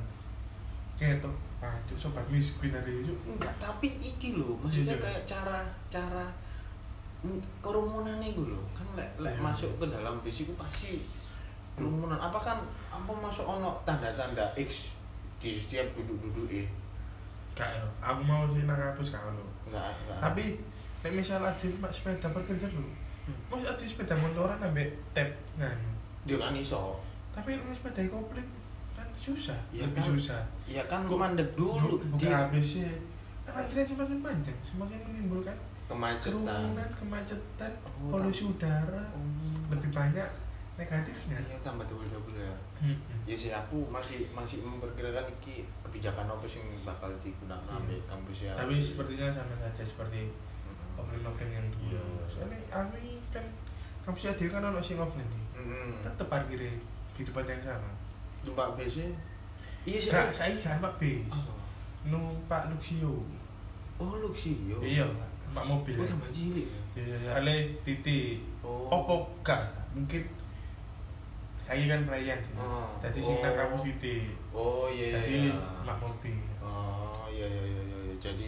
[1.02, 5.04] kayak tuh aduh sobat miskin ada itu enggak tapi iki lho maksudnya Iya, iya.
[5.04, 5.58] kayak cara
[5.90, 6.26] cara
[7.62, 8.62] kerumunan itu lho.
[8.74, 9.42] Kan lek lek Iya.
[9.42, 11.06] masuk ke dalam bis itu pasti
[11.74, 12.18] kerumunan.
[12.18, 12.58] Apa kan
[12.90, 14.94] apa masuk ono tanda-tanda X
[15.38, 16.66] di setiap duduk-duduk eh
[17.54, 19.84] kayak aku mau sih nang kampus kau lo enggak
[20.22, 20.56] tapi
[21.02, 22.86] nek misal ada pak sepeda parkir dulu
[23.50, 25.78] mas ada sepeda motoran ambek tap kan
[26.24, 26.98] dia kan iso.
[27.34, 28.46] Tapi nek sepeda komplit
[29.24, 30.10] susah Iya lebih kan.
[30.12, 32.26] susah ya kan Kok mandek dulu di
[32.60, 32.90] sih
[33.46, 35.54] antrian semakin panjang semakin menimbulkan
[35.86, 39.22] kemacetan kerumunan kemacetan Oh, polusi udara Oh.
[39.70, 40.26] lebih banyak
[40.74, 42.56] negatifnya Iya tambah double double ya.
[42.80, 42.98] Hmm.
[43.22, 47.78] Ya sih aku masih masih memperkirakan iki kebijakan apa sih yang bakal digunakan Iya.
[47.78, 48.54] ambil kampus ya.
[48.56, 50.98] tapi sepertinya sama saja seperti Mm-mm.
[50.98, 52.04] offline offline yang dulu Iya.
[52.26, 53.46] soalnya aku ini kan
[54.02, 56.02] kampus ADW kan ono sing offline nih Mm-mm.
[56.02, 56.74] tetep parkirnya
[57.12, 57.92] di tempat yang sama
[58.44, 58.98] Numpak bis.
[59.82, 60.10] Iya sih.
[60.10, 61.26] Kak, saya kan Pak bis
[62.02, 63.22] numpak Luxio
[63.96, 64.82] Oh lu sih yo.
[64.82, 65.06] iya
[65.46, 66.66] numpak mobil Oh tambah cilik.
[66.92, 67.32] iya iya iya.
[67.36, 68.90] ale titik Oh.
[68.90, 70.26] opo gak mungkin
[71.62, 72.90] saya kan pelayan sih Ah.
[72.98, 73.58] jadi sing nang Oh.
[73.60, 75.14] kampus titik Oh iya.
[75.16, 75.58] jadi iya.
[75.84, 77.98] mak mobil Oh iya iya iya iya.
[78.04, 78.16] iya.
[78.20, 78.46] Jadi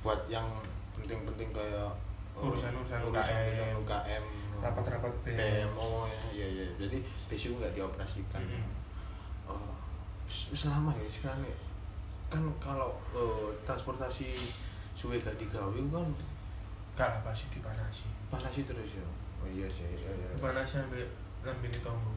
[0.00, 0.46] buat yang
[0.94, 1.90] penting-penting kayak
[2.32, 3.74] oh, Urusan-urusan urusan-urusan UKM.
[3.82, 4.24] UKM
[4.56, 5.34] Rapat-rapat BEM.
[5.34, 8.83] BEM oh iya iya jadi BSU nggak dioperasikan oh, s-
[10.28, 11.56] selama ya sekarang ya.
[12.28, 14.34] Kan kalau eh, transportasi
[14.94, 16.06] suwe gak digawe kan
[16.94, 18.06] gak lah pasti dipanasi.
[18.30, 19.06] Panas terus ya?
[19.42, 20.28] Oh iya sih iya iya.
[20.34, 21.04] Dipanasi sampai
[21.44, 22.08] lambene tombo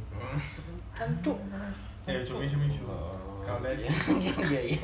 [0.96, 1.36] hancur
[2.08, 3.92] ya cuma cuma Oh, kau lihat iya
[4.48, 4.80] iya iya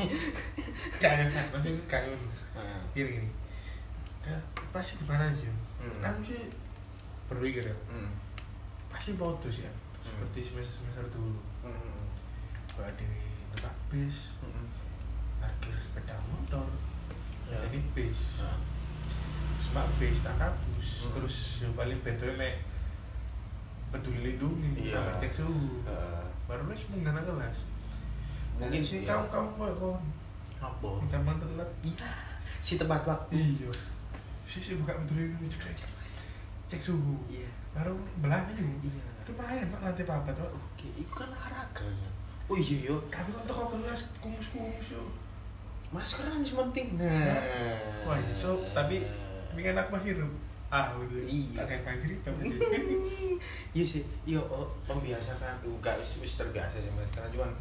[0.99, 2.12] jangan nanti kangen
[2.91, 3.29] gini gini.
[4.27, 4.36] Ya,
[4.75, 5.47] pasti dipanasi
[5.83, 5.99] Hmm.
[5.99, 6.39] aku sih
[7.27, 7.75] berpikir ya.
[7.91, 8.07] Hmm,
[8.88, 9.67] pasti bodos ya.
[9.99, 11.31] Seperti semester semester dulu.
[11.36, 11.52] hmm,
[12.73, 14.33] kalau ada numpak bis.
[14.41, 14.65] Hmm.
[15.38, 16.65] parkir sepeda motor.
[17.45, 17.59] Ya.
[17.69, 18.41] jadi bis.
[18.41, 18.57] Ah,
[19.62, 21.13] smart bis tak kampus Hmm.
[21.19, 22.65] terus yang paling betul nek
[23.93, 24.97] peduli lindungi Iya.
[24.97, 25.86] tambah cek suhu.
[25.86, 27.57] Eh, baru wis menggunakan kelas.
[28.57, 29.13] Mungkin sih iya.
[29.13, 29.97] kamu kamu kok kok
[30.63, 30.89] apa?
[31.13, 32.09] Gampang telat iya.
[32.63, 33.38] Si tepat waktu.
[33.38, 33.69] Iya.
[34.49, 35.89] Sih sih buka peduli lindungi cek cek
[36.73, 37.21] cek suhu.
[37.29, 37.51] Iya.
[37.77, 39.03] Baru belanja iya.
[39.23, 42.09] Lumayan pak lantai papat oke itu kan olahraga ya
[42.49, 42.95] oh iya yo.
[43.08, 45.03] Tapi untuk kau kelas kumus kumus yo.
[45.93, 47.38] Maskeran sih penting nah.
[48.10, 49.06] Wah so tapi
[49.53, 50.32] ini kan aku masih hidup
[50.73, 51.21] ah udah.
[51.29, 51.62] Iya.
[51.62, 52.49] tak kayak tapi
[53.77, 54.01] iya sih.
[54.25, 57.10] Iya oh, membiasakan juga wis wis terbiasa sih mas.
[57.13, 57.51] Karena cuman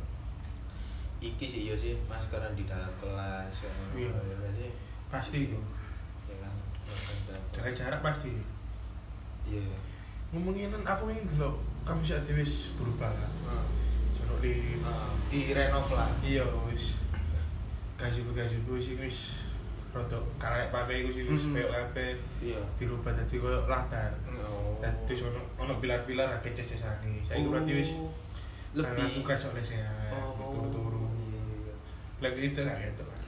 [1.20, 3.72] iki sih iya sih maskeran di dalam kelas ya.
[3.94, 4.10] Iya.
[4.16, 4.70] ya kan sih.
[5.12, 5.60] Pasti itu
[6.26, 6.54] ya kan
[6.92, 6.96] Ya
[7.28, 8.32] kan, jaga jarak pasti.
[9.44, 9.60] Iya.
[10.32, 13.66] Ngomongin aku ingin dulu kamu sih berubah lah Ah,
[14.12, 17.00] Jono di ah, di renov lah iya wis
[17.96, 19.18] gaji gaji wis wis
[19.92, 24.12] rada kalek pakai iku sih wis koyo kabeh iya dirubah dadi koyo latar.
[24.32, 27.22] oh Dadi ono ono pilar-pilar akeh cecesane.
[27.22, 27.90] Saiki berarti wis
[28.72, 31.04] Oh, lebih lebih kan soalnya sehat, oh turu-turu.
[31.28, 31.74] iya, iya.
[32.24, 33.18] Lagi itu lah gitu lah.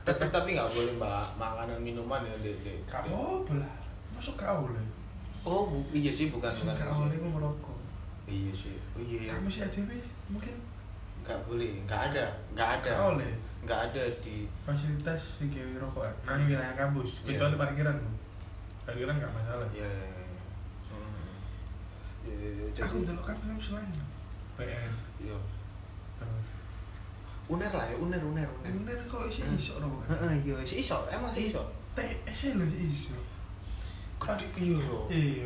[0.00, 3.76] tetap tapi nggak boleh mbak makanan minuman ya dek dek Kau lah,
[4.16, 4.80] masuk kau lah.
[5.44, 7.12] oh bu iya sih bukan bukan kau itu.
[7.12, 7.69] ini gue merokok.
[8.30, 9.30] Iya sih oh iya iya.
[9.34, 9.78] Kamu sih aja
[10.30, 10.54] mungkin
[11.20, 13.28] nggak boleh nggak ada nggak ada kau lah
[13.60, 17.36] nggak ada di fasilitas kayak rokok nang wilayah kampus Iya.
[17.36, 17.96] kecuali parkiran.
[18.88, 19.68] Parkiran nggak masalah.
[19.70, 20.40] ya ya, ya.
[20.88, 21.28] Hmm.
[22.24, 22.82] Iya, iya, iya.
[22.86, 23.90] Aku dulu kan kampus lain.
[24.56, 25.36] PR iya
[27.50, 29.58] uner lah ya uner uner uner Bener kok isi Hmm.
[29.58, 29.98] iso dong.
[30.06, 31.62] Heeh, iya si iso emang si iso
[31.98, 33.16] TS lo si iso.
[34.22, 34.78] gede iya
[35.10, 35.44] Iya.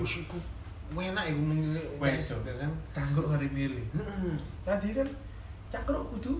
[0.95, 2.37] Enak ya gue Wah, iso.
[2.41, 3.85] kan Cangkruk hari milih.
[4.63, 5.09] Tadi kan
[5.69, 6.39] cangkruk kudu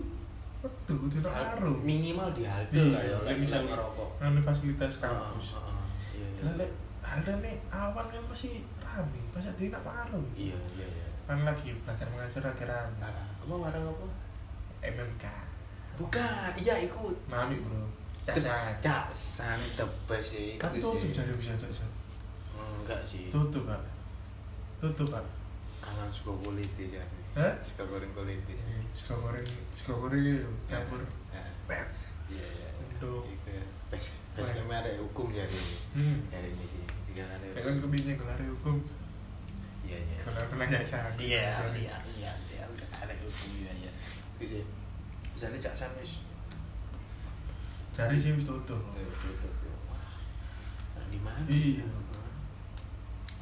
[0.61, 1.77] kudu kudu nak arum.
[1.79, 4.09] minimal di halte Iya, lah ya lek lek misal misal ngerokok
[4.41, 5.47] fasilitas kampus.
[5.53, 5.77] Heeh,
[6.15, 6.41] iya iya.
[6.41, 6.71] Lah lek
[7.05, 10.25] ada nih awan kan masih rame, pas dia nak arum.
[10.33, 12.41] iya iya iya Kan lagi belajar mengajar.
[12.49, 12.89] Ah,
[13.37, 14.07] apa warna apa
[14.81, 15.25] MMK.
[15.95, 17.85] bukan iya ikut Mami bro.
[18.25, 18.73] Casan.
[18.81, 21.85] casan tebas sih Kan tutup jadi bisa casan.
[22.81, 23.77] enggak sih Tutup pak.
[24.87, 25.25] Tutup pak.
[25.81, 27.01] kangen suka kulit ya
[27.33, 27.53] Hah?
[27.61, 28.57] suka goreng kulit sih
[28.91, 31.01] Sego goreng, sego goreng itu campur.
[31.65, 31.87] Pet.
[32.27, 33.21] iya iya Aduh.
[33.27, 33.63] itu ya.
[33.87, 36.25] pes pes ada hukum jadi Hmm.
[36.27, 36.65] jadi ini
[37.09, 38.81] tiga ada Ya kan kebinnya gelar hukum,
[39.81, 40.83] iya iya gelar penajaan.
[41.17, 41.45] iya
[41.75, 42.63] iya iya iya
[42.95, 43.91] ada hukum iya iya
[44.35, 44.57] bisa
[45.31, 46.25] misalnya cak wis
[47.91, 48.75] Cari sih wis tutup.
[50.91, 51.83] Nah, di mana Iya.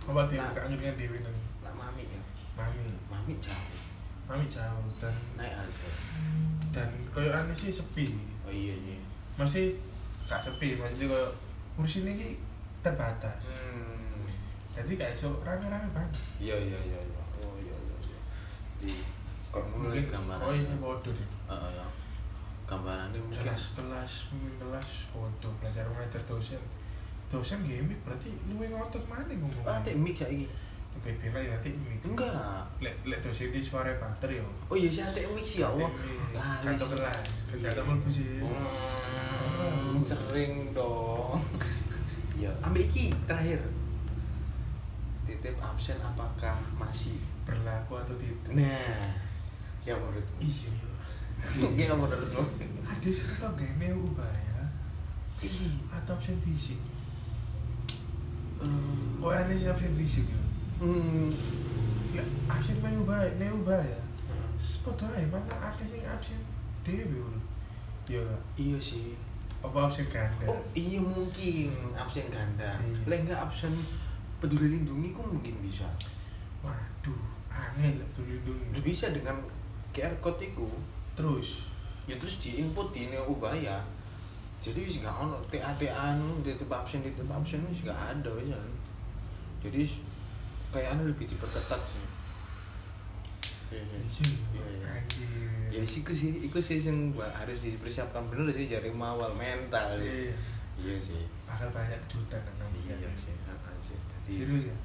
[0.03, 0.51] Apa dia Nah.
[0.51, 2.19] buka nyuruhnya Dewi nang nak mami ya
[2.53, 3.71] mami, mami jauh
[4.23, 5.89] mami jauh dan naik harga
[6.71, 8.11] dan koyo aneh sih sepi.
[8.43, 8.99] oh iya iya
[9.33, 9.73] Masih
[10.23, 11.27] gak sepi, maksudnya koyo
[11.73, 12.29] kursi ini ki
[12.79, 13.41] terbatas.
[13.47, 14.27] hmm
[14.73, 16.13] Jadi kayak iso rame-rame banget.
[16.37, 18.19] iya iya iya iya oh iya iya iya
[18.81, 18.91] di
[19.49, 21.29] kok mulai gambaran oh ini bodoh deh.
[21.47, 21.85] Heeh, ya.
[22.65, 26.61] gambarannya mungkin Kelas kelas mungkin kelas bodoh belajar mengajar dosen.
[27.33, 29.65] Dosen gimmick berarti lu yang ngotot mana ngomong?
[29.65, 30.45] ah tek mic ya ini
[30.93, 31.97] Oke, bila ya tik mic.
[32.05, 32.29] enggak
[32.77, 34.45] Lek lek dosen di suara pater yo.
[34.69, 37.25] oh iya sih tek mic sih ya Lali Satu kelas.
[37.49, 38.37] Mlebu sih.
[38.37, 41.41] Hmm, sering dong
[42.41, 43.61] ya ambil iki terakhir
[45.23, 48.53] titip absen apakah masih Berlaku atau tidak?
[48.53, 49.11] nah
[49.81, 50.71] ya menurutmu Iya.
[51.75, 52.41] Iya menurutmu
[52.83, 54.63] Ada sih tetap gak neu ya.
[55.41, 56.79] Ih, Atau absen fisik.
[59.19, 60.41] Oh aneh sih absen fisik ya.
[60.79, 61.31] hmm,
[62.11, 64.01] Ya absen neu bae, neu bae ya.
[65.27, 66.39] Mana akeh sing absen
[66.83, 67.39] dewe lho.
[68.03, 68.41] Iya gak?
[68.59, 69.15] iya sih
[69.63, 70.43] Apa absen ganda?
[70.43, 72.99] oh iya mungkin absen ganda Iya.
[73.07, 73.71] lah enggak absen
[74.43, 75.87] peduli lindungi kok mungkin bisa
[76.59, 78.83] Waduh, aneh lah Udah lindungi.
[78.83, 79.39] bisa dengan
[79.95, 80.67] QR code itu
[81.15, 81.63] Terus,
[82.03, 83.79] ya terus di input di ini ubaya
[84.63, 88.47] jadi wis gak ono TA TA anu titip absen titip absen wis gak ada wis
[88.47, 88.71] kan.
[89.59, 89.81] jadi
[90.71, 92.05] kayaknya lebih diperketat sih
[93.69, 93.97] Iya, iya.
[93.97, 94.89] iya, Iya, iya.
[94.93, 95.49] anjir.
[95.69, 100.29] ya sih iku sih iku sih yang harus dipersiapkan bener sih dari awal mental Iya.
[100.75, 104.77] iya sih Bakal banyak juta nang iya sih heeh sih Jadi- Serius ya?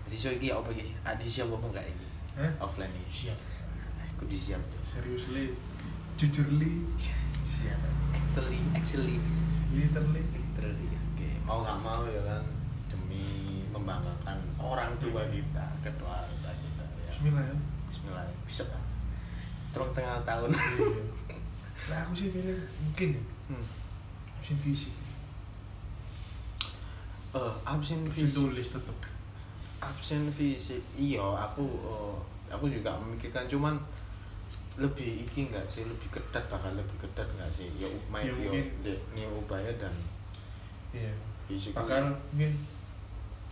[0.00, 2.50] jadi so iki apa iki adi siap apa enggak ini Hah?
[2.58, 3.38] offline ini Siap.
[4.08, 5.50] aku disiap tuh Serius li,
[6.14, 7.20] jujur li, siap.
[8.30, 9.18] Actually actually.
[9.74, 10.22] Literally.
[10.22, 11.28] literally oke.
[11.46, 12.42] Mau nggak mau ya kan
[12.90, 13.24] demi
[13.74, 17.10] membanggakan orang tua kita keluarga kita ya.
[17.10, 17.56] Bismillah ya.
[17.90, 18.64] Bismillah bisa.
[18.70, 18.82] Kan
[19.70, 20.50] terus tengah tahun.
[21.88, 23.64] Nah aku sih pilih mungkin ya, hmm.
[24.36, 24.94] absen fisik.
[27.30, 28.98] Eh, absen Absen fisik tulis tetep.
[29.80, 32.16] absen fisik iya aku eh,
[32.52, 33.80] aku juga memikirkan cuman
[34.76, 35.88] lebih iki enggak sih?
[35.88, 38.64] Lebih ketat bakal lebih ketat enggak sih ya main Ya, mungkin.
[38.84, 39.94] ini upaya dan
[40.92, 41.08] Iya.
[41.72, 42.52] Bakal mungkin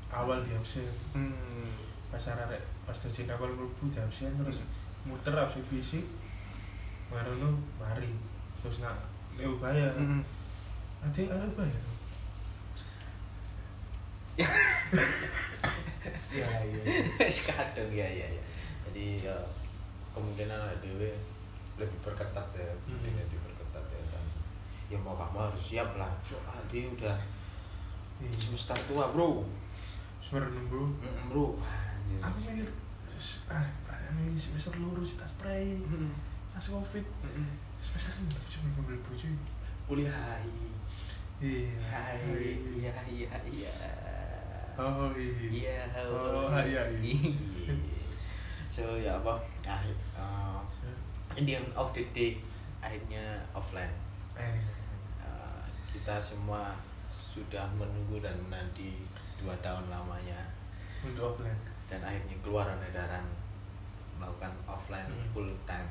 [0.09, 1.73] awal di absen hmm.
[2.09, 4.65] pas arek pas dojen awal mlebu di absen terus
[5.03, 6.05] muter absen fisik
[7.09, 7.37] baru
[7.77, 8.13] mari
[8.61, 8.97] terus nak
[9.35, 10.21] leo bayar Hmm.
[11.01, 11.83] nanti ada bayar
[14.39, 14.47] ya
[16.39, 16.47] iya
[17.45, 18.43] kadang ya ya ya
[18.89, 19.37] jadi ya
[20.15, 21.11] kemungkinan dewe
[21.77, 23.21] lebih perketat ya mungkin Hmm.
[23.23, 24.25] lebih perketat ya dan
[24.89, 27.17] ya mau gak mau harus siap lah soalnya dia udah
[28.19, 28.29] iya.
[28.33, 29.45] Semester tua bro.
[30.25, 30.89] Sebenarnya bro.
[30.89, 31.47] Mm, bro.
[31.61, 32.19] Anjir.
[32.25, 32.69] aku mikir
[33.07, 33.63] "Sus, ah
[34.17, 35.77] ini semester lurus tas spray.
[35.79, 36.11] Mm,
[36.51, 37.05] tas covid.
[37.23, 39.29] Mm, semester ini cuma mobil bojo
[39.87, 40.11] kuliah.
[40.11, 40.49] Hai
[41.39, 41.71] Iya.
[41.87, 42.59] hai.
[42.75, 43.73] iya iya iya.
[44.75, 45.87] Oh iya.
[45.87, 47.75] iya Oh, iya, iya.
[48.75, 49.83] so ya apa ah,
[50.19, 50.59] uh,
[51.39, 52.39] in the end of the day
[52.83, 53.87] akhirnya offline.
[53.87, 54.08] Eh,
[56.09, 56.73] kita semua
[57.13, 59.05] sudah menunggu dan menanti
[59.37, 60.41] dua tahun lamanya
[61.05, 61.53] Untuk offline.
[61.85, 63.29] dan akhirnya keluar edaran
[64.17, 65.29] melakukan offline Hmm.
[65.37, 65.85] full time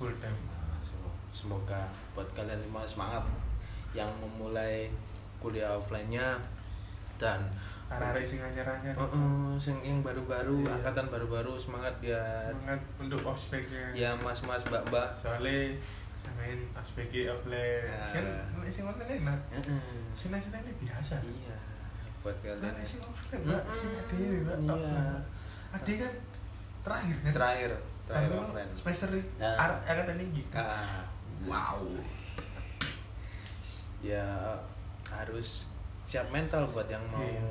[0.00, 0.32] Full time.
[0.48, 1.84] Nah, so- semoga
[2.16, 3.20] buat kalian semua semangat
[3.92, 4.88] yang memulai
[5.36, 6.40] kuliah offline-nya
[7.20, 7.44] dan
[7.92, 8.96] Arah-arah sing anyar-anyar.
[8.96, 10.80] Oh, oh, sing yang baru-baru, Iya.
[10.80, 12.48] angkatan baru-baru semangat ya.
[12.48, 13.84] Semangat untuk ospeknya.
[13.92, 15.12] Ya mas-mas, mbak-mbak.
[15.12, 15.76] Soalnya
[16.42, 17.86] samain ospek offline.
[17.86, 18.02] Ya.
[18.10, 18.26] Kan
[18.58, 19.38] nek sing online enak.
[19.54, 19.78] Heeh.
[20.18, 21.14] Sini-sini ini biasa.
[21.22, 21.56] Iya.
[22.22, 25.02] Buat kalian Nek sing offline, Mbak, sing ade Mbak, Iya.
[25.70, 26.12] Ade kan
[26.82, 27.32] terakhir kan?
[27.32, 27.70] terakhir,
[28.10, 28.70] terakhir offline.
[28.74, 29.50] Semester Ya.
[29.54, 30.42] ar- angkatan tinggi.
[30.50, 31.06] Ah,
[31.46, 31.78] wow.
[34.02, 34.26] Ya
[35.06, 35.70] harus
[36.02, 37.46] siap mental buat yang mau Iya.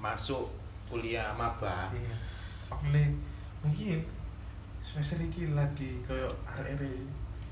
[0.00, 0.48] masuk
[0.88, 1.92] kuliah maba.
[1.92, 2.16] Iya.
[3.60, 4.00] Mungkin
[4.80, 6.80] semester ini lagi koyo arek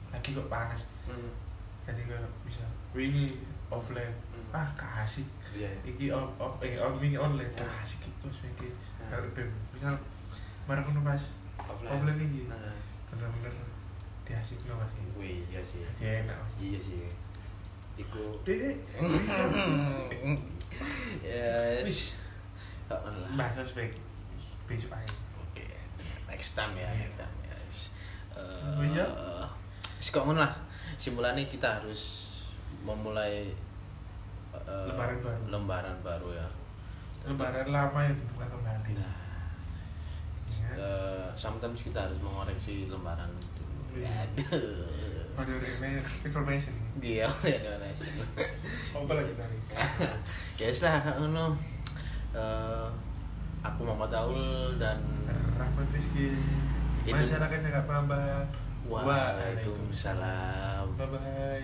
[0.09, 0.88] lagi kok panas.
[1.05, 1.33] Hmm.
[1.85, 3.37] Jadi koyo bisa wingi
[3.68, 4.12] offline.
[4.31, 4.53] Hmm.
[4.55, 5.25] Ah, kasih.
[5.53, 5.68] Iya.
[5.85, 7.64] Iki off, off eh on wingi online Ya.
[7.64, 8.27] kasih gitu.
[8.29, 8.68] Ya.
[9.09, 9.97] Kalau ben misal
[10.64, 11.23] marah kono pas
[11.59, 11.90] Offline.
[11.90, 12.40] offline iki.
[12.44, 12.77] Nah,
[13.09, 13.53] Bener-bener
[14.23, 14.92] diasik no Mas.
[15.16, 15.81] wih, iya sih.
[15.97, 16.37] Jadi enak.
[16.61, 17.09] Iya sih.
[17.99, 18.77] Iku Dek,
[21.25, 22.14] ya Wis.
[22.87, 23.29] Gak lah.
[23.35, 23.92] bahasa ospek
[24.64, 25.09] besok aja.
[25.42, 25.66] Oke.
[26.29, 27.05] Next time ya, Iya.
[27.05, 27.57] next time ya.
[27.64, 27.81] Wis.
[28.33, 29.07] Oh, iya.
[29.98, 30.52] Ngono lah.
[30.98, 32.26] Simpulannya kita harus
[32.82, 33.50] memulai
[34.54, 35.40] eh, Lembaran baru.
[35.50, 36.48] Lembaran baru ya.
[37.26, 38.92] Lebaran lama ya dibuka kembali.
[38.98, 39.14] Nah,
[40.58, 40.70] Ya.
[40.74, 43.30] eh, sometimes kita harus mengoreksi lembaran.
[43.94, 44.26] Iya.
[44.50, 44.84] Aduh.
[45.38, 45.54] Audio
[46.26, 46.74] information.
[46.98, 48.26] Dia ya nice.
[48.90, 49.56] Apa lagi tadi?
[50.58, 51.54] ya lah ngono.
[52.34, 52.87] Eh,
[53.62, 54.98] aku Muhammad Aul dan
[55.54, 56.34] Rahmat Rizky.
[57.06, 58.67] Masyarakatnya gak paham, Mbak.
[58.88, 60.96] Waalaikumsalam.
[60.96, 61.62] Bye bye.